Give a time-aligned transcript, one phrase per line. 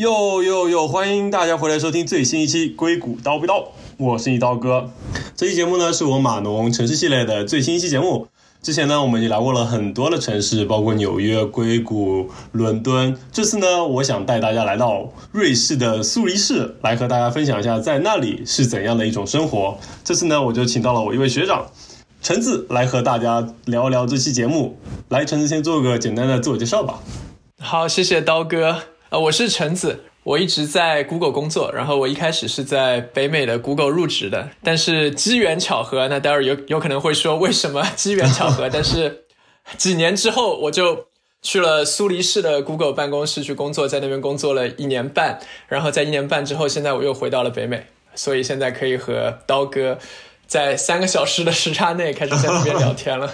[0.00, 0.88] 哟哟哟！
[0.88, 3.60] 欢迎大家回来收听最新一期《硅谷刀不刀》，
[3.98, 4.88] 我是你刀哥。
[5.36, 8.26] 这期节目呢，是我码农城市系列的最新一期节目。
[8.62, 13.14] 之前呢，我们已经来过了很多的城市，包括纽约、硅谷、伦敦。
[13.30, 19.76] 这次呢，我想带大家来到瑞士的苏黎世，来和大家分享一下在那里是怎样的一种生活。
[20.02, 21.66] 这次呢，我就请到了我一位学长
[22.22, 24.78] 橙子来和大家聊一聊这期节目。
[25.10, 27.00] 来，橙子先做个简单的自我介绍吧。
[27.58, 28.78] 好，谢谢刀哥。
[29.10, 39.24] 呃，我是橙子，我一直在 Google 工作，然后我一开始是在北美的 Google 入职的，但是机缘巧合，那待会儿有有可能会说为什么机缘巧合，但是
[39.76, 41.08] 几年之后我就
[41.42, 49.98] 去了苏黎世的 Google 办公室去工作，在那边工作了一年半，然后在一年半之后，现在我又回到了北美，所以现在可以和刀哥
[50.46, 53.28] 在三个小时的时差内开始在那边聊天了。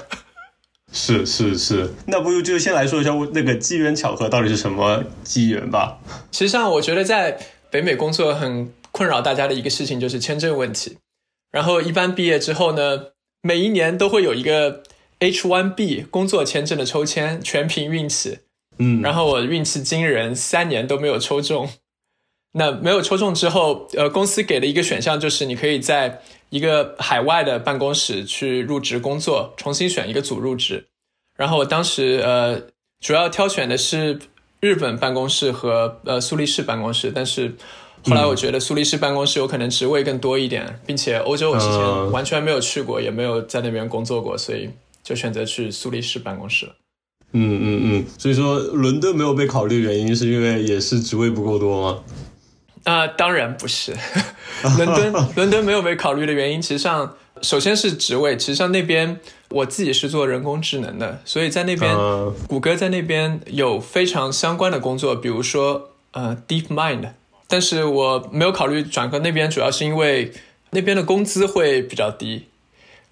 [0.93, 5.99] 是是是，那不如就先来说一下那个机缘巧合到底是什么机缘吧。
[6.33, 7.39] 实际上，我觉得在
[7.71, 10.99] 北美工作很困扰大家的一个事情就是签证问题。
[11.51, 13.09] 然后一般毕业之后呢，
[13.43, 14.83] 每一年都会有一个
[15.21, 18.39] H1B 工作签证的抽签，全凭运气。
[18.79, 21.69] 嗯，然后我运气惊人，三年都没有抽中。
[22.57, 26.23] 那没有抽中之后，呃，公司给的一个选项就是你可以在。
[26.49, 30.87] 一个海外的办公室去入职工作，重新选一个组入职。
[31.37, 32.63] 然后我当时呃
[33.01, 34.21] 主要挑选的是
[34.61, 37.53] 日本办公室和呃苏黎世办公室，但是
[38.05, 44.71] 后来我觉得苏黎世办公室有可能职位更多一点，并且欧洲我之前完全没有去过，也没有在那边工作过，所以
[45.03, 46.67] 就选择去苏黎世办公室。
[47.33, 52.05] 嗯嗯嗯，所以说伦敦没有被考虑，原因是因为也是职位不够多吗？
[52.87, 53.95] 啊，当然不是。
[54.79, 58.37] 伦敦， 伦敦没有被考虑的原因，其实上首先是职位。
[58.37, 61.95] 其实上那边我自己是做人工智能的，所以在那边，
[62.47, 67.11] 谷歌在那边有非常相关的工作，比如说呃，Deep Mind。
[67.49, 70.33] 但是我没有考虑转科那边，主要是因为
[70.71, 72.47] 那边的工资会比较低。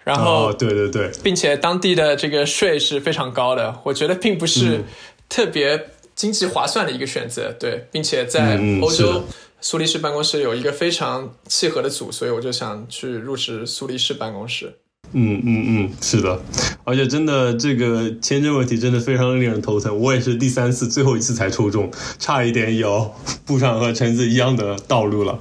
[0.03, 4.85] 然后，对对对，并且当地的这个税是非常高的，我觉得并不是
[5.29, 7.53] 特别经济划算的一个选择。
[7.59, 9.25] 对，并且在欧洲。
[9.67, 14.71] 苏黎世办公室有一个非常契合的组，所以我就想去入职苏黎世办公室。
[15.13, 16.39] 嗯嗯嗯，是的，
[16.85, 19.99] 而且真的这个签证问题真的非常令人头疼。
[19.99, 23.11] 我也是第三次，最后一次才抽中，差一点也要
[23.47, 25.41] 步上和橙子一样的道路了。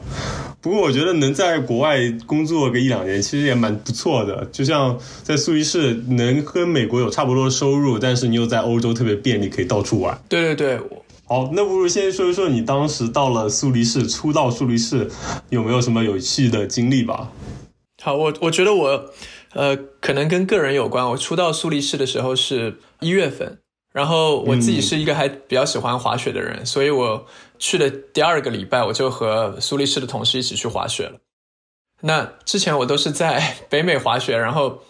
[0.62, 4.48] 不过我觉得能在国外工作个一两年，其实也蛮不错的。
[4.54, 10.18] 就像在苏黎世，能跟美国有差不多的收入，但是你又在欧洲特别便利，可以到处玩。
[10.30, 10.80] 对对对。
[11.26, 15.10] 好，那不如先说一说你当时到了苏黎世，初到苏黎世
[15.50, 17.32] 有没有什么有趣的经历吧？
[18.02, 19.10] 好，我我觉得我，
[19.54, 21.10] 呃，可能跟个人有关。
[21.12, 23.60] 我初到苏黎世的时候是一月份，
[23.94, 27.26] 然后我自己是一个还比较喜欢滑雪的人，所以我
[27.58, 31.20] 去的第二个礼拜，我就和苏黎世的同事一起去滑雪了。
[32.02, 34.84] 那之前我都是在 北美滑雪，然后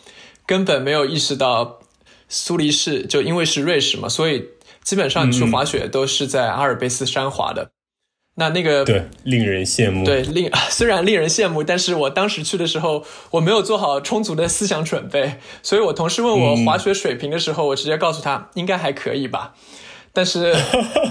[0.48, 1.80] 根本没有意识到
[2.28, 4.50] 苏黎世，就因为是瑞士嘛，所以。
[4.84, 7.72] 基本上你去滑雪都是在阿尔卑斯山滑的，
[8.36, 10.04] 那那个对令人羡慕。
[10.04, 19.54] 对，令 虽然令人羡慕，但是我当时去的时候我没有做好充足的思想准备，所以我同事问我滑雪水平的时候，我直接告诉他应该还可以吧。
[20.12, 20.56] 但是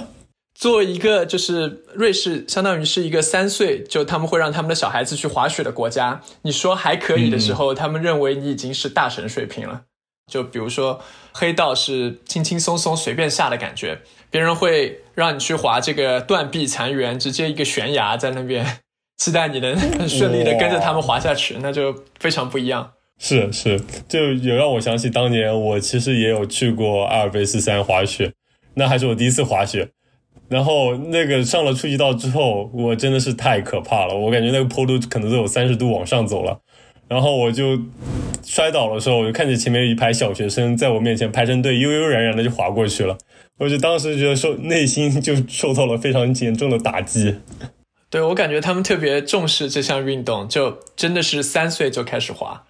[0.55, 9.83] 作为一个就是瑞士，相当于是一个三岁就他们会让他们的小孩子去滑雪的国家，你说还可以的时候，他们认为你已经是大神水平了。
[10.33, 10.99] 就比如说。
[11.35, 13.99] 黑道是轻轻松松随便下的感觉，
[14.31, 18.81] 别人会让你去滑这个断壁残垣，直接一个悬崖在那边，
[19.17, 22.93] 期待你能很 顺利的跟着他们滑下去，那就非常不一样。
[23.19, 28.35] 是是，就有让我想起当年我其实也有去过阿尔卑斯山滑雪，
[28.75, 29.89] 那还是我第一次滑雪，
[30.51, 36.61] 然后那个上了初级道之后，我真的是太可怕了，我感觉那个坡度可能都有三十度往上走了。
[37.13, 37.79] 然后我就
[38.43, 43.19] 摔倒的时候，我就看见前面有一排小学生在我面前排成队，悠悠然然的就滑过去了。
[43.59, 47.37] 我就当时觉得受内心就受到了非常严重的打击。
[48.09, 52.65] 对我感觉他们特别重视这项运动，就真的是三岁就开始滑。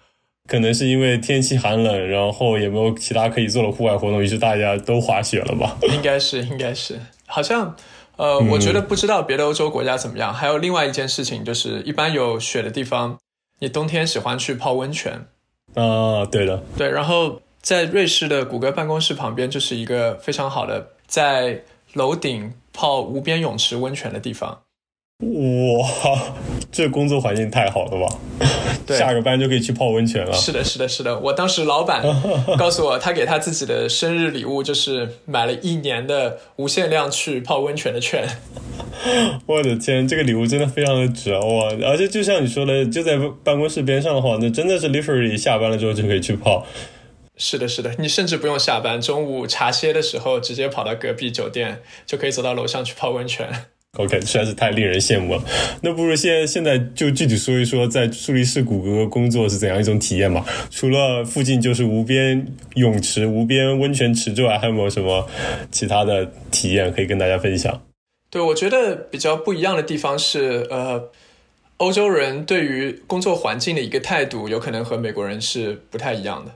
[0.45, 5.77] 可能是因为天气寒冷，然后也没有其他可以做的户外活动，于是大家都滑雪了吧？
[5.93, 6.99] 应该是，应该是。
[7.25, 7.73] 好像
[8.17, 10.33] 呃，我觉得不知道别的欧洲国家怎么样。
[10.33, 13.17] 还有另外一件事情，就是一般有雪的地方。
[13.63, 15.25] 你冬天喜欢去泡温泉，
[15.73, 16.91] 啊，对的，对。
[16.91, 21.61] 然后在瑞士的谷歌办公室旁边就是一个非常好的在
[21.93, 24.63] 楼顶泡无边泳池温泉的地方。
[25.19, 26.19] 哇，
[26.73, 28.19] 这工作环境太好了吧？
[28.93, 30.33] 下个班就可以去泡温泉了。
[30.33, 31.17] 是的，是的，是的。
[31.17, 32.03] 我当时老板
[32.59, 38.27] 告诉我，他给他自己的生日礼物就是买了一年的无限量去泡温泉的券。
[39.45, 41.69] 我的天，这个礼物真的非常的值哇！
[41.85, 46.65] 而且就像你说的，就在办公室边上的话，那真的是 literally 下班了之后就可以去泡。
[47.35, 53.47] 是的，是的，你甚至不用下班，中午茶歇的时候直接跑到隔壁酒店，就可以走到楼上去泡温泉。
[53.97, 55.43] OK，实在是太令人羡慕了。
[55.81, 60.43] 那不如现现在就具体说一说，在苏黎世谷歌工作是怎样一种体验吧？
[60.71, 65.27] 除了附近就是无边泳池、无边温泉池之外，还有没有什么
[65.69, 67.81] 其他的体验可以跟大家分享？
[68.33, 71.07] 对，我觉得比较不一样的地方是，呃，
[71.77, 76.51] 欧洲人对于工作环境的一个态度，有可能和美国人是不太一样的。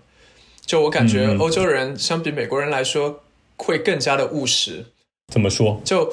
[0.66, 3.22] 就我感觉，欧洲人相比美国人来说，
[3.58, 4.86] 会更加的务实。
[5.32, 5.80] 怎么说？
[5.86, 6.12] 就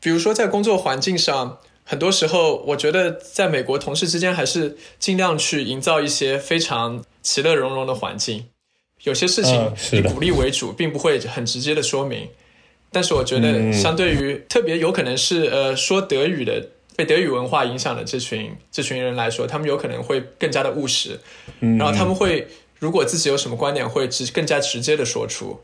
[0.00, 8.46] 比如说，在工作环境上，很多时候，我觉得在美国同事之间还是尽量去营造一些非常其乐融融的环境。
[9.04, 12.28] 有些事情以鼓励为主，并不会很直接的说明。
[12.94, 16.64] 但是，我觉得相对于特别有可能是呃说德语的、
[16.96, 21.18] 被德语文化影响的这群这群人来说，他们有可能会更加的务实。
[21.60, 22.46] 然后他们会
[22.78, 25.60] 如果自己有什么观点，会直更加直接的说出。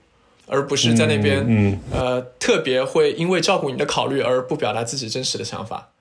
[0.53, 5.93] 而不是在那边，嗯，呃，特别会因为照顾你的考虑而不表达自己真实的想法。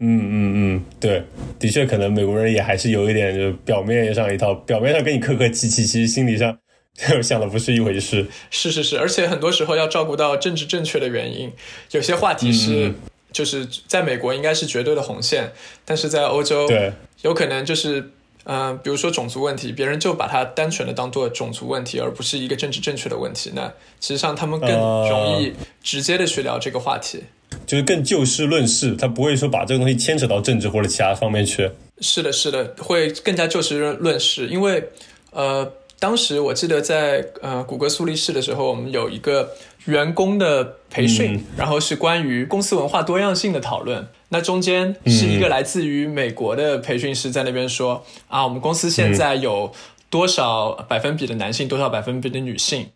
[0.00, 1.22] 嗯嗯嗯，对，
[1.60, 6.58] 的确，可能美国人也还是有一点，就表面上一套，表面上跟你客客气气，其实心理上
[7.22, 8.26] 想的不是一回事。
[8.50, 11.52] 是是是，而且很多时候要照顾到政治正确的原因，
[11.90, 12.92] 有些话题是
[13.32, 15.52] 就是在美国应该是绝对的红线，
[15.84, 18.10] 但是在欧洲，对，有可能就是。
[18.48, 23.50] 嗯，比如说种族问题，别人就把它单纯的当做种族问题，而不是一个政治正确的问题。
[23.52, 23.66] 那
[23.98, 25.52] 其实际上他们更容易
[25.82, 27.24] 直接的去聊这个话题，
[27.66, 31.68] 就是更就事论事，他不会说把这个东西牵扯到政治或者其他方面去。
[32.00, 34.46] 是的，是的，会更加就事论论事。
[34.46, 34.90] 因为
[35.32, 39.50] 呃，当时我记得在呃谷歌苏黎世的时候，我们有一个
[39.86, 44.06] 员工的培训，然后是关于公司文化多样性的讨论。
[44.28, 49.72] 那中间是一个来自于美国的培训师在那边说啊，我们公司现在有
[50.10, 52.88] 多少百分比的男性，多少百分比的女性。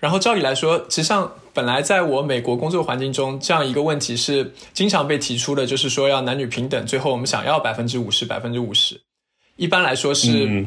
[0.00, 6.84] 然后照理来说，实际上本来在我美国工作环境中，这样一个问题是经常被提出的，就是说要男女平等。
[6.86, 9.00] 最后我们想要百分之五十，百分之五十。
[9.54, 10.66] 一般来说是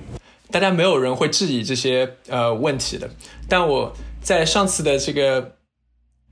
[0.51, 3.09] 大家没有人会质疑这些呃问题的。
[3.47, 5.53] 但我在上次的这个。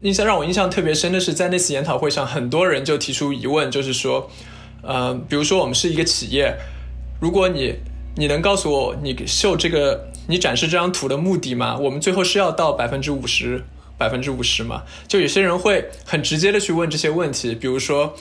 [0.02, 4.30] 印象让我印象特别深的是，在那次研讨会上，很多人就提出疑问，就是说，
[4.82, 6.54] 呃，比如说我们是一个企业，
[7.22, 7.74] 如果你
[8.18, 11.78] 你能告诉我你秀这个你展示这张图的目的吗？
[11.78, 13.64] 我们最后是要到百分之五十，
[13.98, 14.84] 百分之五十吗？
[15.08, 18.14] 就有些人会很直接的去问这些问题，比如说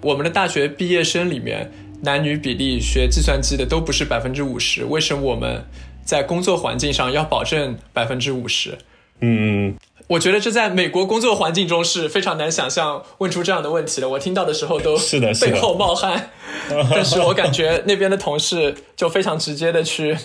[0.00, 1.70] 我们的大学毕业生里面
[2.02, 5.64] 男女比例学计算机的都不是百分之五十，为什么我们
[6.04, 8.78] 在工作环境上要保证百分之五十？
[9.20, 9.74] 嗯。
[10.06, 14.08] 我觉得这在美国工作环境中是非常难想象问出这样的问题的。
[14.08, 16.30] 我听到的时候都是的，背后冒汗。
[16.90, 20.16] 但是我感觉那边的同事就非常直接的去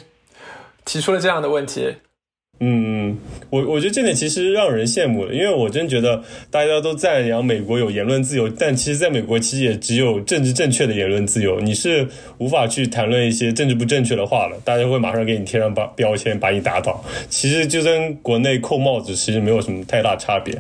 [0.86, 1.96] 提出了这样的问题。
[2.60, 3.18] 嗯，
[3.50, 12.08] 我我觉得这点其实让人羡慕的，因为我真觉得大家都赞扬美国有言论自由，但其实在美国其实也只有政治正确的言论自由，你是
[12.38, 17.04] 无法去谈论一些政治不正确的话的，大家会马上给你贴上标标签，把你打倒。
[17.28, 20.54] 其实就跟国内扣帽子其实没有什么太大差别，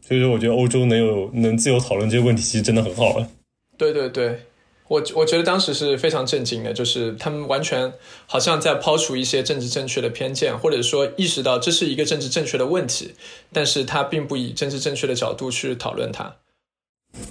[0.00, 3.28] 所以说我觉得欧洲能有能自由讨论这些问题，其实真的很好了。
[3.76, 4.38] 对对对。
[4.86, 7.90] 我我觉得当时是非常震惊的，就是他们完全
[8.26, 13.14] 好像在抛除一些政治正确的偏见，或者说意识到这是一个政治正确的问题，
[13.50, 16.36] 但是他并不以政治正确的角度去讨论它。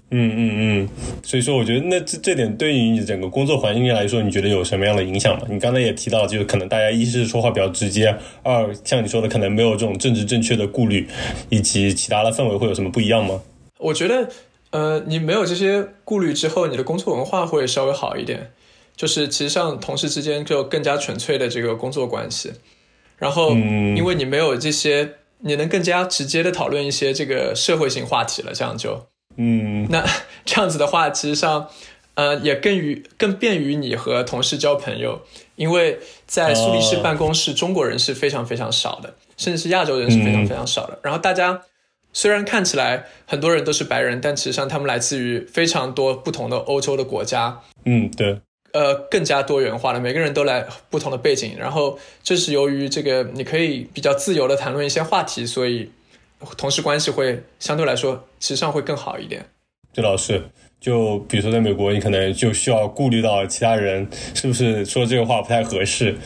[0.10, 0.90] 嗯嗯嗯，
[1.24, 5.46] 所以说我觉得那这这点对于你整个工作环境来说，你觉得有什么样的影响吗？
[5.48, 11.08] 你刚才也提到，就是可能大家一是说话比较直接，二像你说的可能没有这种政治正确的顾虑，
[11.50, 13.42] 以及其他的氛围会有什么不一样吗？
[13.78, 14.28] 我觉得。
[14.74, 18.52] 呃，你没有这些顾虑之后，你的工作文化会稍微好一点。
[18.96, 22.54] 就是其实上同事之间就更加纯粹的这个工作关系。
[23.18, 28.52] 然后，因为你没有这些，你能更加直接的讨论一些这个社会性话题了。
[28.52, 29.06] 这样就，
[29.38, 30.04] 嗯，那
[30.44, 31.70] 这样子的话，其实上，
[32.16, 35.22] 呃，也更于更便于你和同事交朋友。
[35.56, 40.98] 因为在苏黎世办公室，中国人是非常非常少的，甚至是亚洲人是非常非常少的。
[41.04, 41.62] 然后大家。
[42.14, 47.60] 虽然看起来很多人都是白人，但其实上他们来自于非常多不同的欧洲的国家。
[47.86, 48.40] 嗯，对，
[48.72, 51.56] 呃，更加多元化了，每个人都来不同的背景。
[51.58, 55.90] 然后这是由于这个你可以比较自由的谈论一些话题，所以
[56.56, 59.46] 同事关系会相对来说实际上会更好一点。
[59.94, 60.42] 对，老师。
[60.80, 66.18] 就比如说在美国，你可能就需要顾虑到其他人是不是说这个话不太合适。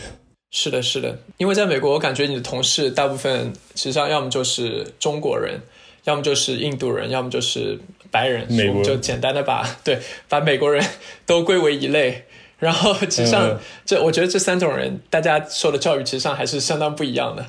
[0.49, 5.61] 是的，是的，因为在美国，我感觉你的同事大部分实际上要么就是中国人，
[6.07, 7.77] 要么就是印度人，要么就是
[8.09, 8.47] 白人。
[8.49, 9.99] 美国就简单的把对
[10.29, 10.83] 把美国人
[11.25, 12.23] 都归为一类。
[12.59, 17.45] 然后其实上这我觉得这三种人大家受的教育其实上还是相当不一样的。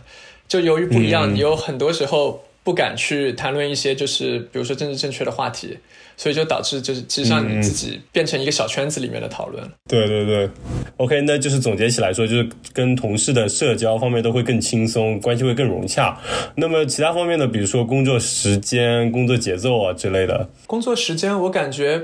[0.48, 5.78] 就由于不一样，你有很多时候不敢去谈论一些就是比如说政治正确的话题。
[6.18, 9.62] 所以就导致就是其实让你自己变成一个小圈子里面的讨论。
[9.88, 10.50] 对对对
[10.96, 16.18] ，OK，那就是总结起来说，就是跟同事的社交方面都会更轻松，关系会更融洽。
[16.56, 20.48] 那么其他方面呢，比如说工作时间、工作节奏啊之类的。
[20.66, 22.02] 工作时间，我感觉，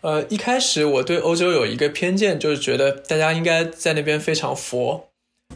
[0.00, 5.08] 呃，一开始我对欧洲有一个偏见，就是觉得大家应该在那边非常佛。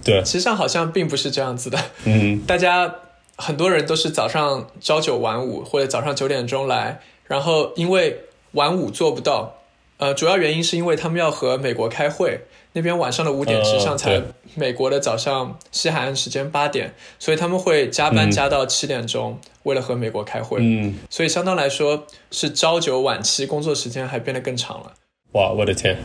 [0.05, 1.77] 对，其实际上好像并不是这样子的。
[2.05, 2.95] 嗯，大家
[3.35, 7.01] 很多人都是早上朝九晚五，或者早上九点钟来。
[7.27, 8.21] 然后，因为
[8.53, 9.59] 晚五做不到，
[9.99, 12.41] 呃，主要原因是因为他们要和美国开会，
[12.73, 14.23] 那边晚上的五点实际上才
[14.55, 20.59] 美国的早上西海岸时间八点，所以他们会加班加到七点钟，为了和美国开会。
[20.61, 24.93] 嗯，所以相当来说是朝九晚七，工作时间还变得更长了。
[25.33, 25.97] 哇，我的天！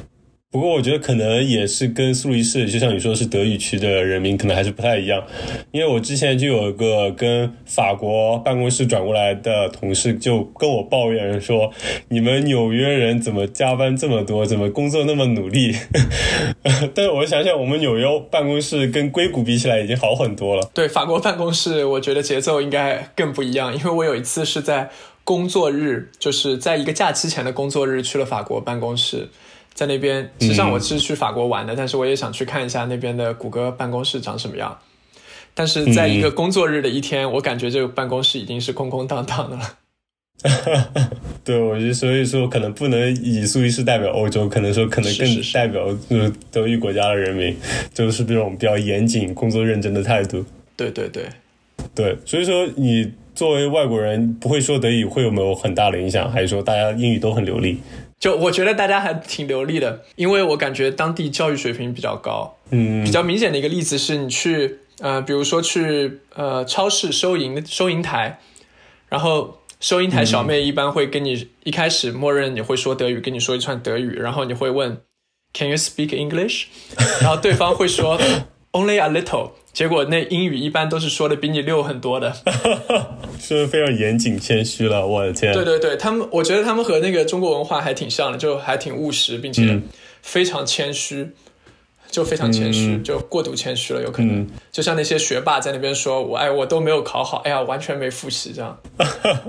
[0.51, 5.23] 不过我觉得可能也是跟苏黎世，就像你说是德语区的人民，可能还是不太一样。
[5.71, 11.71] 因为我之前就有一个跟法国办公室转过来的同事，就跟我抱怨说
[12.09, 15.73] ：“你们纽约人怎么加班这么多，怎么工作那么努力？”
[16.93, 20.69] 但是我想想，我们纽约办公室跟硅谷比起来已经好很多了。
[20.73, 24.89] 对，法国办公室我觉得节奏应该更不一样，因为我有一次是在
[25.23, 29.29] 工作日，就是在一个假期前的工作日去了法国办公室。
[29.81, 34.77] 在那边，实际上我是去法国玩的，但是我也想去看一下那边的谷歌办公室长什么样。
[35.55, 40.91] 但是在一个工作日的一天，我感觉这个办公室已经是空空荡荡的了。
[41.43, 47.57] 对，我觉得所以说可能不能以苏黎世代表欧洲，可能说可能更代表就是德语国家的人民，
[47.91, 50.45] 就是这种比较严谨、工作认真的态度。
[50.77, 51.23] 对对对，
[51.95, 56.31] 对，所以说你作为外国人不会说德语，会有没有很大的影响？
[56.31, 57.79] 还是说大家英语都很流利？
[58.21, 62.55] 就我觉得大家还挺流利的，因为我感觉当地教育水平比较高。
[62.69, 68.39] 嗯，比较明显的一个例子是你去呃，比如说去呃超市收银收银台，
[69.09, 75.01] 然后收银台小妹一般会跟你一开始默认你会说德语，跟你说一串德语，然后你会问
[75.53, 76.67] Can you speak English？
[77.21, 78.21] 然后对方会说
[78.71, 79.51] Only a little。
[79.73, 82.33] 结果那英语一般都是说的比你溜很多的，
[83.39, 85.53] 是不是非常严谨谦虚了，我的天！
[85.53, 89.79] 对对对，他们我觉得他们和那个中国文化还挺像的，就还挺务实，并且
[90.21, 91.29] 非常谦虚，
[92.09, 94.45] 就非常谦虚，就过度谦虚了，有可能。
[94.73, 98.77] 就像那些学霸在那边说，我哎我都没有考好，哎呀完全没复习这样，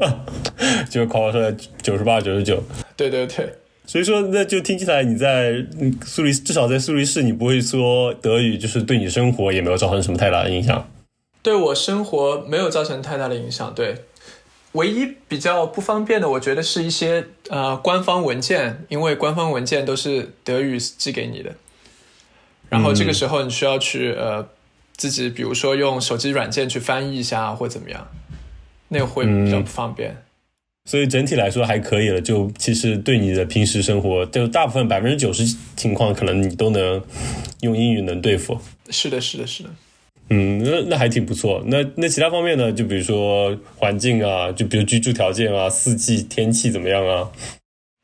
[0.89, 1.53] 就考出来
[1.83, 2.63] 九十八九十九。
[2.97, 3.53] 对对对。
[3.93, 5.67] 所以说，那就听起来你在
[6.03, 10.91] 苏黎，至少在苏黎世，你不会说德语，就是对你生活也没有造成什么太大的影响。
[11.43, 13.75] 对我生活没有造成太大的影响。
[13.75, 14.07] 对，
[14.73, 21.55] 唯一比较不方便的，我觉得是一些呃官方文件，因为官方文件都是德语寄给你的，
[22.71, 24.49] 然后这个时候你需要去呃
[24.97, 28.09] 自己，比如说用手机软件去翻译一下或怎么样，
[28.89, 30.17] 那个会比较不方便。
[30.85, 35.45] 所以整体来说还可以了，就其实对你的平时生活，就大部分百分之九十
[35.77, 37.01] 情况，可能你都能
[37.61, 38.59] 用英语能对付。
[38.91, 39.71] 是的，是的，是的。
[40.31, 41.63] 嗯，那那还挺不错。
[41.67, 42.73] 那那其他方面呢？
[42.73, 47.31] 就比如说环境啊，就比如居住条件啊，四季天气怎么样啊？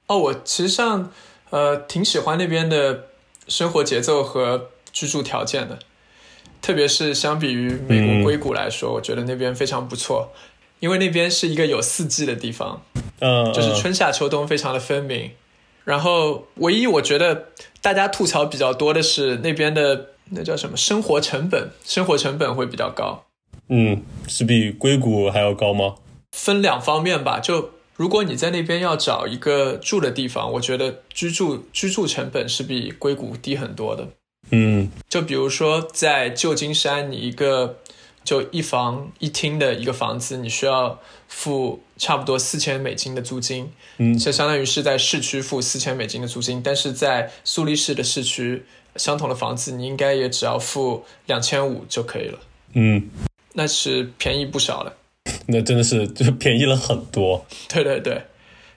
[0.06, 1.10] 哦，我其实上
[1.50, 3.06] 呃挺喜欢那边的
[3.48, 5.78] 生活节奏和居住条件的，
[6.60, 10.30] 特别是相比于美国硅谷来说，我觉得那边非常不错。
[10.80, 12.82] 因为那边是一个有四季的地方，
[13.20, 15.32] 嗯，就是春夏秋冬非常的分明。
[15.84, 17.46] 然后，唯一我觉得
[17.80, 23.24] 大家吐槽比较多的是那边的那叫什么生活成本，生活成本会比较高。
[23.68, 25.94] 嗯，是比硅谷还要高吗？
[26.32, 27.40] 分两方面吧。
[27.40, 34.08] 就如果你在那边要找一个住的地方，我觉得居住居住成本是比硅谷低很多的。
[34.50, 37.78] 嗯，就比如说在旧金山，你一个。
[38.28, 48.66] 就一房一厅的一个房子，你需要付差不多四千美金的租金，嗯，就相当于是在市区付四千美金的租金，但是在苏黎世的市区，
[48.96, 52.38] 相同的房子你应该也只要付两千五就可以了，
[52.74, 53.08] 嗯，
[53.54, 54.94] 那是便宜不少了，
[55.48, 58.24] 那真的是就便宜了很多，对对对，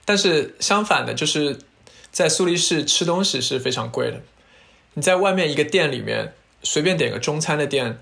[0.06, 1.58] 但是相反的，就是
[2.10, 4.22] 在苏黎世吃东西是非常贵的，
[4.94, 6.32] 你在外面一个店里面
[6.62, 7.98] 随便点个中餐的店。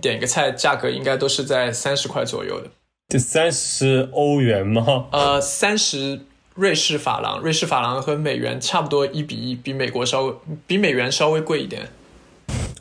[0.00, 2.68] 点一个菜，价格应该都是在三十块左右的，
[3.08, 5.06] 这三十欧元吗？
[5.12, 6.20] 呃，三十
[6.54, 10.34] 瑞士法郎，瑞士法郎和美元差不多一比一，比美国稍微
[10.66, 11.88] 比美元稍微贵一点。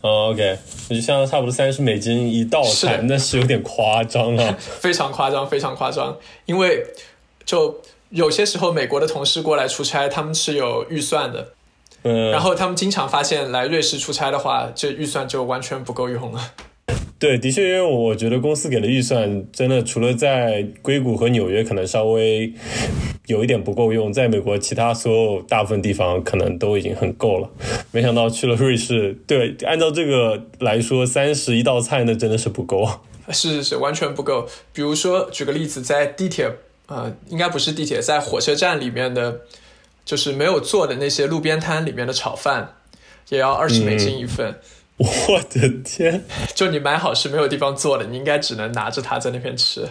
[0.01, 0.57] 哦，OK，
[0.89, 4.53] 那就相当差不多三十美金一道菜，那是有点夸张了。
[4.57, 6.17] 非常夸张，非常夸张。
[6.45, 6.83] 因为
[7.45, 11.49] 就有些时候美国的同事过来出差，他们是有预算的，
[12.01, 16.51] 嗯，然后他们经常发现来瑞士出差的话，这预算就完全不够用了。
[17.21, 22.51] 对，的确，因为我觉得公司给的预算真的除了在硅谷和纽约可能稍微
[23.27, 27.47] 有一点不够用，在美国其他所有大部分地方可能都已经很够了。
[27.91, 32.89] 没想到去了瑞士，对，按照这个来说，三十一道菜那真的是不够。
[33.29, 34.47] 是是是，完全不够。
[34.73, 36.51] 比如说，举个例子，在地铁，
[36.87, 39.41] 呃，应该不是地铁，在火车站里面的，
[40.03, 42.77] 就是没有做的那些路边摊里面的炒饭，
[43.29, 44.55] 也要二十美金一份。
[45.27, 46.23] 我的天！
[46.53, 49.87] 就你买好是没有地方做的，你应该只能拿着它在那边吃。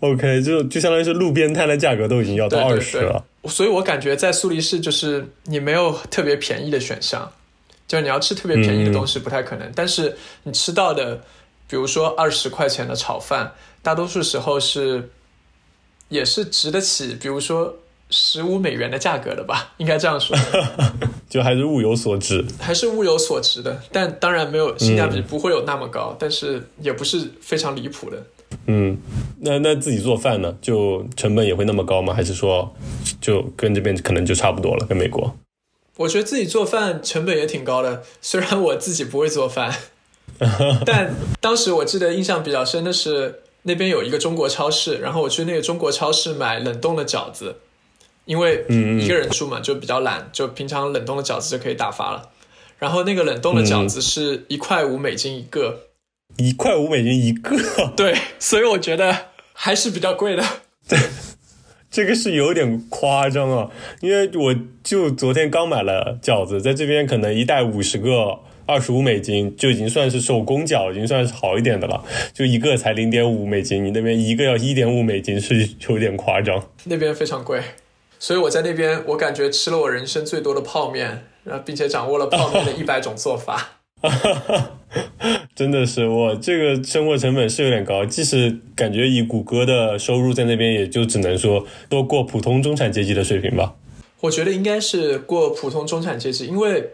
[0.00, 3.24] OK，就就相当于是路边摊的价格都已经要到二十了。
[3.46, 7.30] 所以我感觉在苏黎世就是你没有特别便宜的选项，
[7.86, 9.70] 就是你要吃特别便宜的东西不太可能。
[9.74, 11.16] 但是你吃到的，
[11.68, 13.52] 比如说二十块钱的炒饭，
[13.82, 15.10] 大多数时候是
[16.08, 17.76] 也是值得起，比如说。
[18.10, 20.36] 十五美元的价格的吧，应该这样说，
[21.34, 28.22] 就还是物有所值，还是物有所值的，但当然没有性价比不会有那么高，但是也不是非常离谱的。
[28.66, 28.96] 嗯，
[29.40, 32.14] 那那自己做饭呢，就成本也会那么高吗？
[32.14, 32.72] 还是说
[33.20, 34.86] 就跟这边可能就差不多了？
[34.86, 35.34] 跟美国？
[35.96, 39.74] 我觉得自己做饭成本也挺高的，虽然我自己不会做饭，
[40.86, 47.56] 但当时我记得印象比较深的是那边有一个中国超市，然后我去那个中国超市买冷冻的饺子。
[48.24, 48.64] 因为
[49.00, 52.30] 一个人住嘛，就比较懒，就平常冷冻的饺子就可以打发了。
[52.78, 55.80] 然后那个冷冻的饺子是一块五美金一个，
[56.36, 57.56] 一块五美金一个。
[57.96, 60.42] 对，所以我觉得还是比较贵的。
[60.88, 60.98] 对，
[61.90, 72.04] 这个是有点夸张啊，因为我就昨天刚买了饺子，在这边可能一袋五十个，二十五美金就已经算是手工饺，已经算是好一点的了。
[72.34, 76.70] 就一个才零点五美金，你那边一个要一点五美金，是有点夸张。
[76.84, 77.62] 那边非常贵。
[78.26, 83.82] 所以我在那边，我感觉吃了我人生最多的泡面，然后并且掌握了泡面的 一百种做法。
[85.54, 88.02] 真的是，我这个生活成本是有点高。
[88.06, 93.74] 即使感觉以谷歌的收入在那边，也就只能说多过普通中产阶级的水平吧。
[94.20, 96.92] 我觉得应该是过普通中产阶级，因为，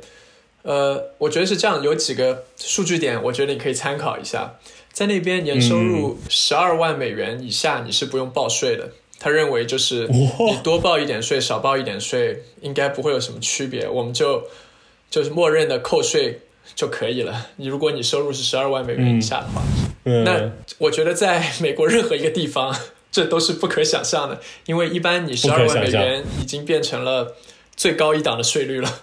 [0.62, 4.56] 呃，我觉得是这样，有几个数据点，我觉得你可以参考一下。
[4.92, 8.90] 在那边年收入十二万美元以下，你是不用报税的。
[9.20, 13.86] 他认为就是你多报一点税，少报一点税，应该不会有什么区别。
[13.86, 14.42] 我们就
[15.10, 16.40] 就是默认的扣税
[16.74, 17.48] 就可以了。
[17.56, 19.62] 你如果你收入是十二万美元以下的话，
[20.24, 22.74] 那我觉得在美国任何一个地方，
[23.12, 27.36] 这都是不可想象的，因为一般你十二万美元已经变成了
[27.76, 29.02] 最高一档的税率了。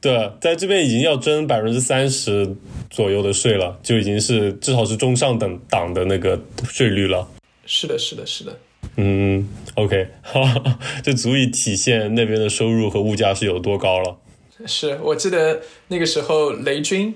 [0.00, 2.56] 对，在这边已经要征百分之三十
[2.90, 7.28] 左右的税了，就已经是至少是中上等档的那个税率了。
[7.66, 8.58] 是的，是的，是的。
[8.96, 14.16] 嗯，OK， 哈这足以体现那边的收入和物价是有多高了。
[14.64, 17.14] 是我记得那个时候雷军，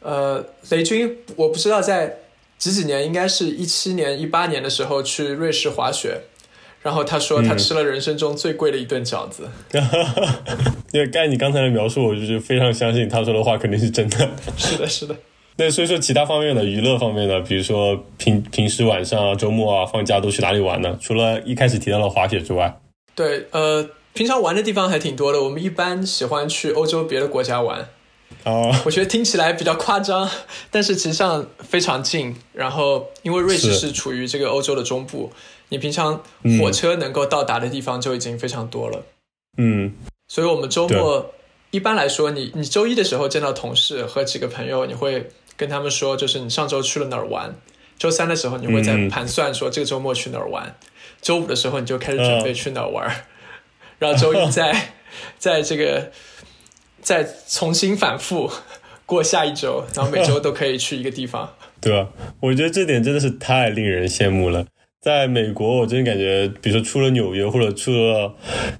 [0.00, 2.16] 呃，雷军我不知道在
[2.58, 6.22] 几几年，应该是一七年、一八年的时候去瑞士滑雪，
[6.82, 9.48] 然后他说他吃了人生中最贵的一顿饺子。
[10.92, 14.28] 因为盖你刚才的描述，我就是非常相信他说的话肯定是真的。
[14.56, 15.14] 是的，是的。
[15.58, 20.98] 那所以说，其他方面的娱乐方面的，比如说平平时晚上啊、周末啊、放假都去哪里玩呢？
[21.00, 22.78] 除了一开始提到了滑雪之外，
[23.14, 25.42] 对，呃，平常玩的地方还挺多的。
[25.42, 27.88] 我们一般喜欢去欧洲别的国家玩。
[28.44, 30.28] 哦，我觉得听起来比较夸张，
[30.70, 32.36] 但是其实上非常近。
[32.52, 35.32] 然后，因为瑞士是处于这个欧洲的中部，
[35.70, 36.22] 你平常
[36.60, 39.02] 火车能够到达的地方就已经非常多了。
[39.56, 39.94] 嗯，
[40.28, 41.32] 所以我们周末
[41.70, 45.26] 一般来说，你你周一的时候见到同事和几个朋友，你会。
[45.56, 47.54] 跟他们说，就是你上周去了哪儿玩？
[47.98, 50.76] 周三的时候，你会在盘算说这个周末去哪儿玩。
[51.22, 53.24] 周五的时候，你就开始准备去哪儿玩。
[53.98, 54.92] 然后周一再
[55.38, 56.12] 在这个
[57.00, 58.50] 再重新反复
[59.06, 61.54] 过下一周，然后每周都可以去一个地方。
[61.80, 62.08] 对啊？
[62.40, 64.66] 我觉得这点真的是太令人羡慕了。
[65.06, 68.34] 在美国，我真的感觉，比如说出了纽约或者出了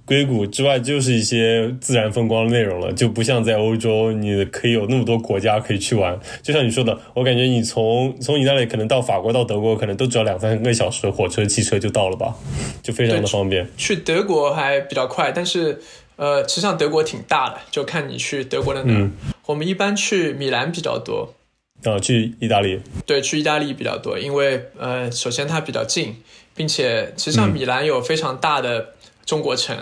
[0.04, 6.18] 硅谷之外，就是一些自然风光的内容了，就不像在欧洲，你可以有那么多国家可以去玩。
[6.42, 12.34] 就像你说的，我感觉你从从你那里可能到法国、到德国，可能都只要两三个小时火车、汽车就到了吧，
[12.82, 13.64] 就非常的方便。
[13.76, 15.78] 去德国还比较快，但是
[16.16, 19.08] 呃，实际上德国挺大的，就看你去德国的哪。
[19.46, 21.35] 我们一般去米兰比较多。
[21.84, 22.80] 啊，去意大利？
[23.04, 26.16] 对，去意大利比较多，因为呃，首先它比较近，
[26.54, 29.76] 并且其实像米兰有非常大的中国城，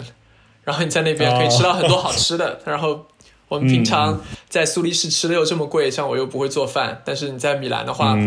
[0.64, 2.60] 然后你在那边可以吃到很多好吃的。
[2.66, 3.06] 然后
[3.48, 8.18] 我们平常在苏黎世吃的又这么贵，像我又不会做饭，但是你在米兰的话，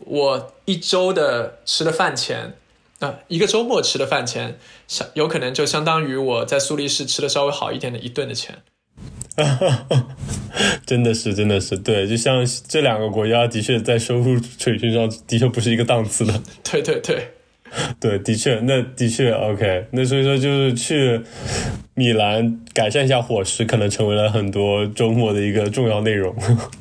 [0.00, 2.54] 我一周的吃的饭钱，
[3.00, 8.62] 啊，一个周末吃的饭钱，相有可能就相当于我在苏黎世吃的稍微好一点的一顿的钱。
[10.86, 16.42] 真的是，真的是，对，就像这两个国家，的确在收入水平上的确不是一个档次的。
[16.64, 17.28] 对对对，
[18.00, 19.86] 对，的确，那的确 OK。
[19.90, 21.20] 那所以说，就是去
[21.94, 26.34] 米兰改善一下伙食，可能成为了很多周末的一个重要内容。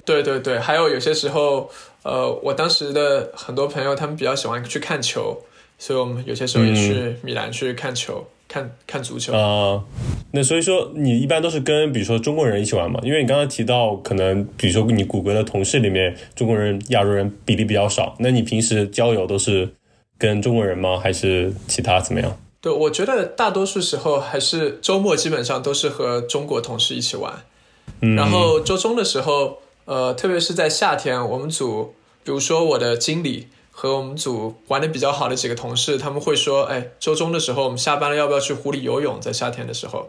[0.06, 1.70] 对对对，还有有些时候，
[2.04, 5.38] 呃，我当时的很多朋友他们比较喜欢去看球，
[5.78, 8.26] 所以我们有些时候也去米兰去看球。
[8.56, 9.84] 看看足球啊，
[10.32, 13.02] 那所以说你一般都是跟比如说中国人一起玩嘛？
[13.04, 19.70] 因为你刚刚提到可能比如说你谷歌的同事里面中国人、亚洲人比例比较少，那你平时交友都是
[20.18, 20.98] 跟中国人吗？
[20.98, 22.38] 还是其他怎么样？
[22.62, 27.34] 对，我觉得大多数时候还是周末基本上都是和中国同事一起玩，
[28.00, 33.48] 然后周中的时候，呃，特别是在夏天，我们组比如说我的经理。
[33.78, 39.20] 和我们组玩的比较好的几个同事，他们会说：“哎，周中的时候我们下班了，要不要去湖里游泳？
[39.20, 40.08] 在夏天的时候，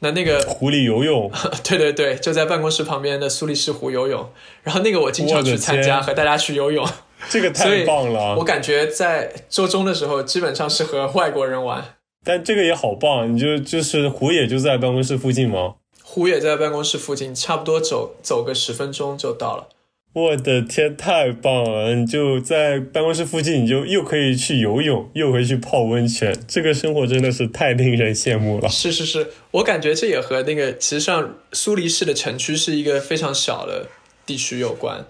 [0.00, 1.32] 那那个湖里游泳，
[1.64, 4.28] 对对对，就在办公室旁边的苏黎世湖游泳。
[4.62, 6.86] 然后那个我经常去参加，和大家去游泳。
[7.30, 8.36] 这个太棒了！
[8.36, 11.96] 我感觉在周中的时候，基本上是和外国人玩。
[12.22, 15.76] 但这个也好棒，你就就是湖也就在办公室附近吗？
[16.02, 19.68] 湖也在办公室附近，差不多走走个十分钟就到了。
[20.16, 21.94] 我的天，太棒了！
[21.94, 28.66] 你就在办公室附近，你就又可以去游泳，又可以去泡温泉，这个生活真的是太令人羡慕了。
[28.70, 33.88] 是是是，我感觉这也和那个其实上苏黎世的城区是一个非常小的
[34.24, 35.04] 地区有关。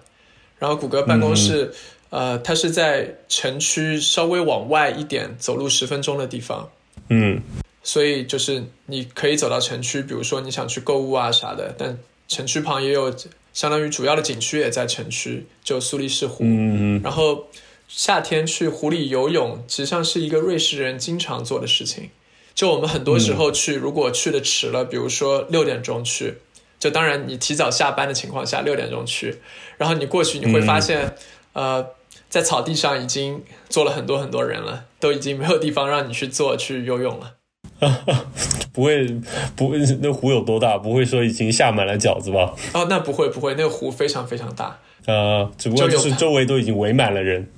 [0.59, 1.71] 然后谷歌办公室，
[2.09, 6.69] 呃，它是在城区稍微往外一点，走路十分钟的地方。
[7.07, 7.41] 嗯，
[7.81, 13.15] 所以就是你可以走到城区，比如说你想去购物啊啥的，但城区旁也有。
[13.57, 16.43] 相当于主要的景区也在城区，就苏黎世湖。
[16.43, 17.47] 嗯然后
[17.87, 22.11] 夏天去湖里游泳，实际上是一个瑞士人经常做的事情。
[22.53, 26.35] 就我们很多时候去，如果去的迟了，比如说六点钟去，
[26.77, 29.39] 就当然你提早下班的情况下，六点钟去，
[29.77, 31.15] 然后你过去你会发现，
[31.53, 31.83] 呃，
[32.29, 37.36] 在草地上已经坐了很多很多人了，都已经没有地方让你去坐去游泳了。
[38.73, 39.07] 不会，
[39.55, 40.77] 不会，那湖有多大？
[40.77, 42.53] 不会说已经下满了饺子吧？
[42.73, 44.79] 哦，那不会，不会，那个湖非常非常大。
[45.05, 47.49] 呃，只不过就是周围都已经围满了人。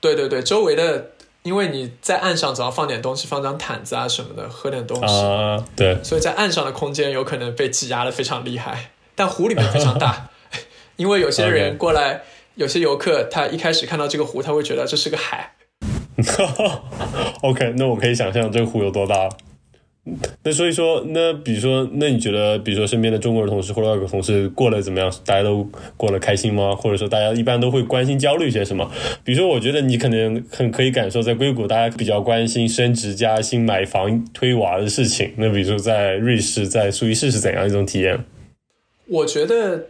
[0.00, 1.10] 对对对，周围的，
[1.42, 5.14] 因为你在岸上总要放点东西，放张毯子啊什么的，喝点东西。
[5.14, 5.96] 啊，对。
[6.04, 10.28] 所以在岸上的空间有可能被挤压的非常厉害，但湖里面非常大。
[10.96, 12.22] 因为有些人过来，
[12.54, 15.54] 有些游客他一开始看到这个湖，他会觉得这是个海。
[17.42, 19.28] OK，那我可以想象这个湖有多大。
[20.42, 25.10] 那所以说，那比如说，那你觉得，比如说身边的中国人同事或者外国同事过得怎么样？
[25.24, 26.76] 大家都过得开心吗？
[26.76, 28.90] 或者说，大家一般都会关心、焦虑些什么？
[29.24, 35.32] 比如说，我觉得你可能很可以感受，在硅谷，大家比较关心升职加薪、买房、推娃的事情。
[35.38, 38.26] 那比如说，在瑞士、在苏黎世是怎样一种体验？
[39.06, 39.86] 我觉得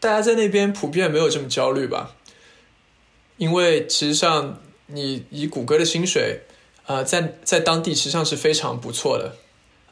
[0.00, 2.16] 大家在那边普遍没有这么焦虑吧，
[3.36, 6.40] 因为其实上你以谷歌的薪水，
[6.86, 9.34] 呃，在在当地实际上是非常不错的。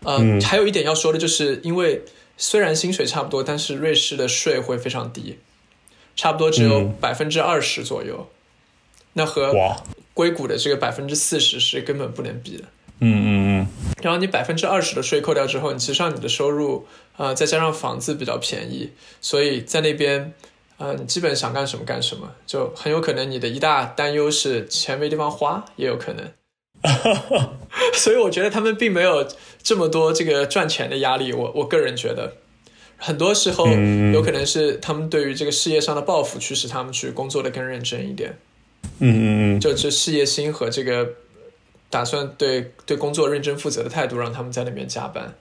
[0.04, 2.02] 呃，还有一点要说的就是，因为
[2.36, 5.38] 虽然薪水差不多，但是瑞士的税会非常低，
[6.14, 8.28] 差不多只有百分之二十左右。
[9.14, 9.52] 那和
[10.14, 12.64] 硅谷的这个百分之四十是根本不能比的。
[13.00, 13.28] 嗯嗯
[13.60, 13.66] 嗯。
[14.00, 20.32] 然后你百分之二十的税扣掉之后，你其实上你的收入，呃，再加上房子比较便宜，所以在那边，
[20.76, 26.24] 呃，你基本想干什么干什么，就很有可能你的一大担忧是钱没地方花，也有可能。
[27.94, 29.26] 所以我觉得他们并没有
[29.62, 31.32] 这么多这个赚钱的压力。
[31.32, 32.34] 我我个人觉得，
[32.96, 33.66] 很多时候
[34.12, 38.38] 有可能是他们对于这个事业上的抱负驱使他们去工作的更认真一点。
[39.00, 41.14] 嗯嗯嗯，就这事业心和这个
[41.90, 45.34] 打算对对工作认真负责的态度，让他们在那边加班。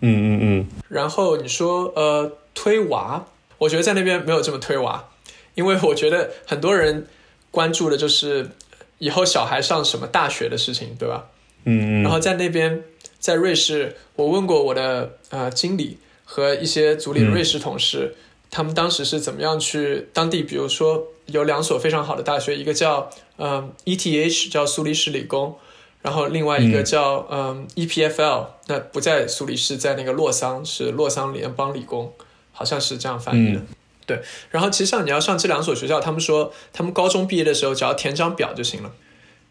[0.00, 0.66] 嗯嗯嗯。
[0.88, 3.26] 然后你说呃推娃，
[3.58, 5.08] 我觉得在那边没有这么推娃，
[5.54, 7.08] 因为我觉得很多人
[7.50, 8.50] 关注的就是。
[8.98, 11.26] 以后小孩上什么大学的事情，对吧？
[11.64, 12.02] 嗯嗯。
[12.02, 12.82] 然后在那边，
[13.18, 18.14] 在瑞士，我问过我的呃经理和一些组里的瑞士同事，
[18.50, 25.56] 他们当时是怎么样去当地，比如说有两所非常好的大学，一个叫嗯 ETH，叫苏黎世理工，
[26.02, 32.12] 然后另外一个叫嗯 EPFL，那不在苏黎世，在那个洛桑，是洛桑联邦理工，
[32.52, 33.60] 好像是这样翻译的。
[34.06, 38.92] 对，然后其实像你要上这两所学校，他们说他们高中毕业的时候只要填张表就行了，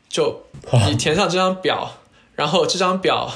[0.09, 0.45] 就
[0.87, 1.97] 你填上这张表，
[2.35, 3.31] 然后这张表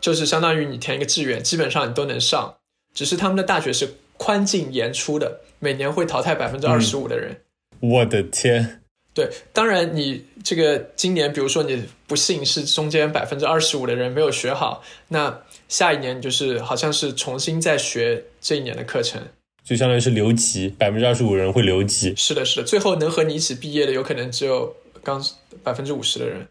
[0.00, 2.56] 就是相当于你填一个志愿，基本上你都能上。
[2.94, 7.42] 只是他们的大学是宽进严出的，每年会淘汰百分之二十五的人。
[7.80, 8.80] 我的天！
[9.12, 19.20] 对，当然你这个今年，比如说你不幸是中间百分之二十五的人没有学好，那下一年就是好像是重新再学这一年的课程，
[19.66, 22.14] 就相当于是留级，百分之二十五人会留级。
[22.16, 25.20] 是的，是的，最后能和你一起毕业的，有可能只有刚
[25.64, 26.46] 百分之五十的人。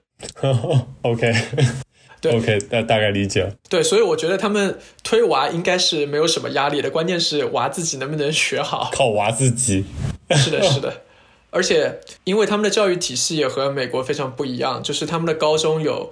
[1.03, 1.33] OK
[2.19, 2.35] 对。
[2.35, 3.49] OK，大大概理解。
[3.69, 8.89] 对，所以我觉得他们推娃应该是没有什么压力的，关键是娃自己能不能学好。
[8.93, 9.85] 靠娃自己。
[10.31, 11.03] 是的，是的。
[11.51, 16.11] 而且，因为他们的教育体系也和美国非常不一样，就是他们的高中有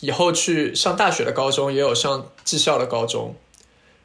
[0.00, 3.36] 以后去上大学的高中，也有上技校的高中。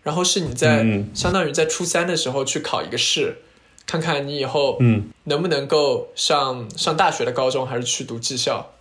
[0.06, 3.36] 然后是你在相当于在初三的时候去考一个试，
[3.86, 8.72] 看看你以后嗯能不能够上上大学的高中，还是去读技校。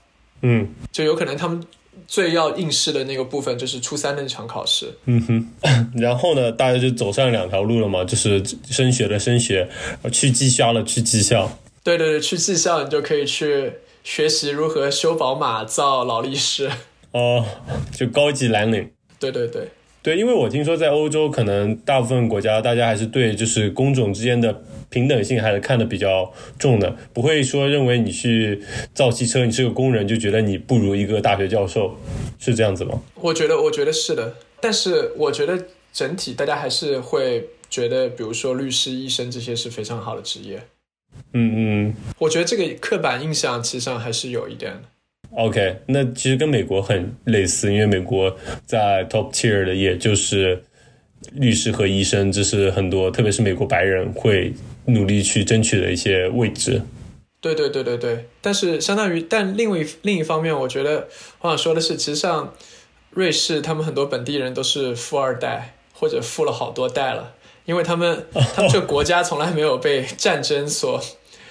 [0.42, 1.64] 嗯，就有可能他们。
[2.08, 4.92] 最要应试的那个部分就是初三那场考试。
[5.06, 9.70] 嗯哼， 然后呢，大家就走上两条路了嘛，就是升学的升学，
[10.12, 11.48] 去技校了去技校。
[11.84, 16.68] 对对对，去技校你就可以去学习如何修宝马、造劳力士。
[17.12, 17.46] 哦，
[17.96, 18.90] 就高级蓝领。
[19.20, 19.70] 对对对。
[20.04, 28.62] 对，因为我听说在欧洲，可能大部分国家大家还是对就是工种之间的平等性还是看得比较重的，不会说认为你去
[28.92, 31.96] 造汽车，你是个工人就觉得你不如一个大学教授，
[32.38, 33.00] 是这样子吗？
[33.14, 34.34] 我觉得，我觉得是的。
[34.60, 35.58] 但是我觉得
[35.90, 40.62] 整体大家还是会觉得，比如说律师、医生这些是非常好的职业。
[41.32, 41.94] 嗯嗯。
[42.18, 44.82] 我觉得这个刻板印象其实上还是有一点的。
[45.36, 50.62] OK，那其实跟美国很类似，因为美国在 top tier 的也就是
[51.32, 54.52] 律师和医生，这是很多特别是美国白人会
[54.86, 56.82] 努力去争取的一些位置。
[57.40, 61.08] 对对对对对，但是相当于，但另一另一方面，我觉得
[61.40, 62.54] 我想说的是，其实像
[63.10, 71.02] 瑞士他们很多本地人都是富二代，或者富了好多代了，因为他们他们这个国家从来没有被战争所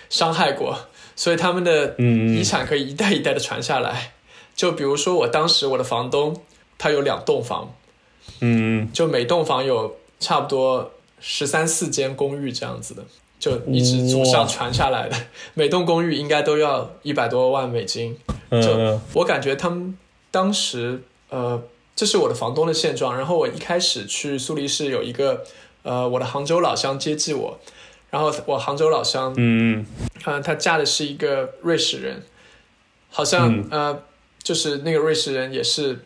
[0.10, 0.88] 伤害过。
[1.15, 4.13] 所以他们的遗产可以一代一代的传下来，
[4.56, 6.36] 就比如说我当时我的房东
[6.78, 7.73] 他有两栋房，
[8.39, 13.04] 嗯，就每栋房有差不多十三四间公寓这样子的，
[13.39, 15.15] 就一直祖上传下来的，
[15.54, 18.17] 每栋公寓应该都要一百多万美金，
[18.49, 19.97] 就我感觉他们
[20.32, 21.62] 当时呃，
[21.95, 25.43] 这是我的房东的现状，然后我一开始去苏黎世有一个
[25.84, 27.60] 呃我的杭州老乡接济我。
[28.13, 29.84] 然后我杭州老乡，嗯
[30.28, 32.21] 嗯，她嫁的是一个瑞士人，
[33.10, 34.04] 好像呃，
[34.43, 36.06] 就是那个瑞士人也是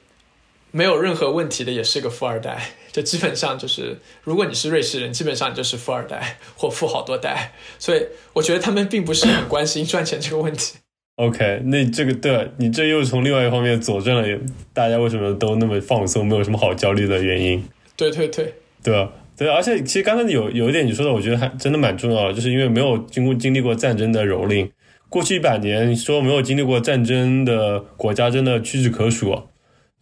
[0.72, 2.70] 没有任何问题的，也是个富二代。
[2.94, 7.52] 就基本上就是，如果你是瑞士人，基本上你就是富二代或富好多代。
[7.78, 10.78] 所以我觉得他们并不是很关心赚钱这个问题。
[11.18, 14.40] OK，那这个对你这又从另外一方面佐证了
[14.74, 17.68] 大家为什么都那么放松，没有什么好焦虑的原因。
[17.98, 19.12] 对对对，对吧？
[19.38, 24.70] 对，而且其实刚才有有一点你说的，我觉得还真的蛮重要的，就是因为没有经过经历过战争的蹂躏，
[25.10, 29.44] 过去一百年说没有经历过战争的国家真的屈指可数。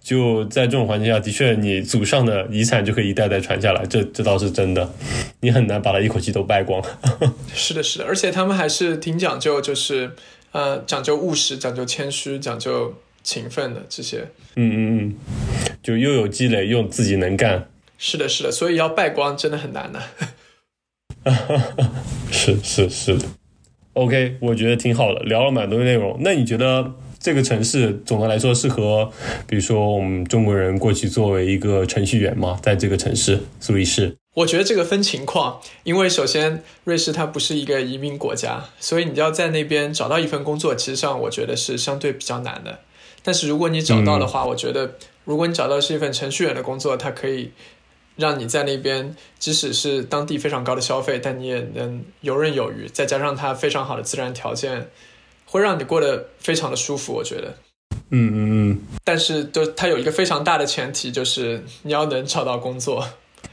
[0.02, 4.88] 就在这种环境下，的确你祖上的遗产就可以一代代传下来，这这倒是真的，
[5.40, 6.80] 你很难把它一口气都败光。
[7.56, 10.12] 是的，是的，而且他们还是挺讲究，就是
[10.52, 12.94] 呃讲究务实，讲究谦虚，讲究
[13.24, 14.20] 勤奋的这些。
[14.58, 15.16] 嗯嗯嗯，
[15.82, 17.68] 就又有积累，又自己能干。
[17.98, 20.02] 是的，是的，所以要败光真的很难 的。
[22.32, 23.26] 是是是的
[23.94, 26.18] ，OK，我觉得挺好的，聊了蛮多内容。
[26.20, 29.12] 那你觉得这个城市总的来说适合，
[29.48, 32.60] 比如说我们中国人过去作为一个程序员吗？
[32.62, 34.16] 在这个城市苏黎世？
[34.36, 42.80] 我觉得这个分情况，因为首先瑞士它不是一个移民国家，所以你要在那边找到一份工作，其实上我觉得是相对比较难的。
[43.24, 47.52] 但是如果你找到的话，我觉得如果你找到是一份程序员的工作，它可以。
[48.16, 52.88] 让你在那边，即使是当地非常高的消费，但你也能游刃有余。
[52.88, 54.90] 再加上它非常好的自然条件，
[55.44, 57.12] 会让你过得非常的舒服。
[57.12, 57.54] 我觉得，
[58.12, 58.82] 嗯嗯嗯。
[59.04, 63.06] 但是，就它有一个非常大的前提，就是你要能找到工作。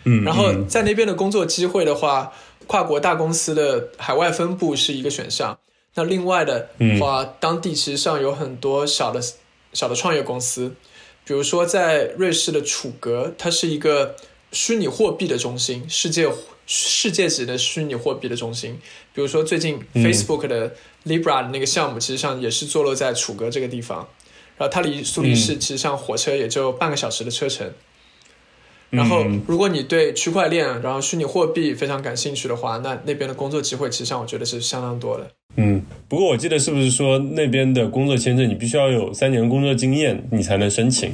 [0.04, 0.22] 嗯。
[0.24, 2.32] 然后在那边的工作机会的话，
[2.68, 5.58] 跨国大公司的海外分部是一个选项。
[5.94, 6.68] 那另外的
[7.00, 9.20] 话，当地其实上有很多小的、
[9.72, 10.72] 小的创业公司，
[11.24, 14.14] 比如说在瑞士的楚格，它是一个。
[14.52, 16.30] 虚拟货币的中心，世界
[16.66, 18.78] 世界级的虚拟货币的中心，
[19.14, 24.08] 比如说最近 Facebook 的 Libra 的那个项目，其实上也是坐落在楚格这个地方。
[24.58, 27.72] 然后它离苏黎世其实上火车也就半个小时的车程。
[28.92, 35.30] 然后，如果你对区块链、然后虚拟货币非常感兴趣的话，那那边的工作机会其实上我觉得是相当多的。
[35.56, 41.10] 嗯，不过我记得是不是说那边的工作签证你必须要有三年工作经验你才能申请，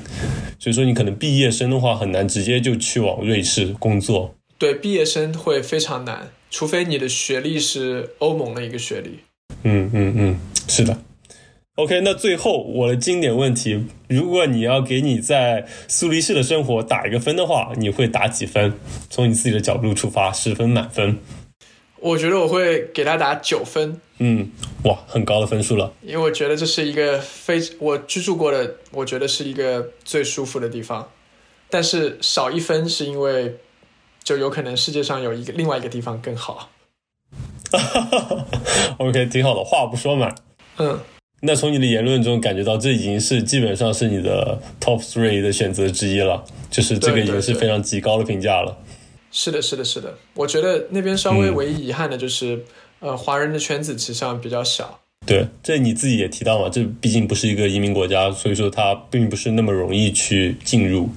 [0.59, 4.35] 所以说你可能毕业生的话很难直接就去往瑞士工作。
[4.59, 9.21] 对，毕业生会非常难，除非你的学历是欧盟的一个学历。
[9.63, 10.99] 嗯嗯嗯，是的。
[11.79, 18.75] OK，那最后我的经典问题，如果你要给你在苏黎世的生活打一个分的话，你会打几分？
[19.09, 21.17] 从你自己的角度出发，十分满分。
[22.01, 24.01] 我觉得我会给他打九分。
[24.19, 24.51] 嗯，
[24.83, 25.93] 哇，很高的分数了。
[26.03, 31.09] 因为我觉得这是一个非我居住过的，我觉得是一个最舒服的地方。
[31.71, 33.55] 但是少一分是因为，
[34.25, 36.71] 就有可能世界上有一个另外一个地方更好。
[38.99, 40.35] OK，挺好的，话不说满。
[40.79, 40.99] 嗯。
[41.41, 48.77] 那从你的言论中感觉到，这已经是基本上是你的 top three 的选择之一了，就是这个已经是非常极高的评价了。
[49.31, 50.19] 是的，是的，是的。
[50.35, 52.65] 我觉得那边稍微唯一遗憾的就是，
[52.99, 54.99] 呃，华人的圈子其实上比较小。
[55.25, 61.09] 对，这你自己也提到嘛，这毕竟不是一个移民国家，所以说它并不是那么容易去进入。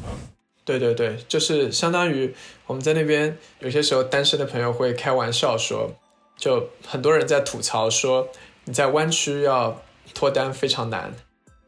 [0.63, 2.31] 对对对，就是相当于
[2.67, 5.91] 我们在那边有些时候单身的朋友会开玩笑说，
[6.38, 8.27] 就很多人在吐槽说
[8.65, 9.81] 你在湾区要。
[10.13, 11.13] 脱单非常难，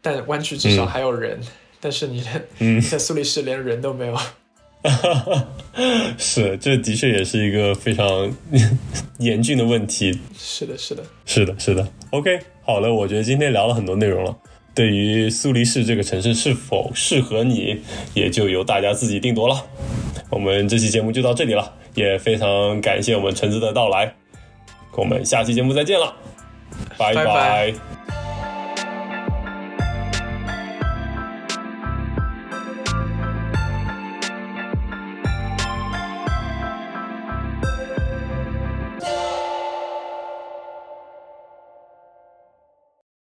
[0.02, 1.40] 但湾区至少还有人。
[1.80, 2.24] 但是你
[2.90, 4.18] 在苏黎世连人都没有。
[6.18, 8.34] 是，这的确也是一个非常
[9.18, 10.18] 严峻的问题。
[10.38, 11.86] 是的，是的，是的，是的。
[12.12, 14.34] OK，好了，我觉得今天聊了很多内容了。
[14.74, 17.82] 对于苏黎世这个城市是否适合你，
[18.14, 19.62] 也就由大家自己定夺了。
[20.30, 24.16] 我们这期节目就到这里了，也非常感谢我们橙子的到来。
[24.96, 26.16] 我们下期节目再见了，
[26.98, 27.74] 拜拜。